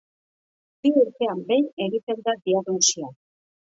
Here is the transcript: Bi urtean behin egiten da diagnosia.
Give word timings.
Bi 0.81 0.91
urtean 1.01 1.43
behin 1.51 1.69
egiten 1.89 2.25
da 2.29 2.35
diagnosia. 2.51 3.13